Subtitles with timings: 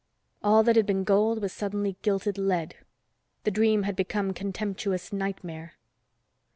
[0.41, 2.73] All that had been gold, was suddenly gilted lead.
[3.43, 5.73] The dream had become contemptuous nightmare.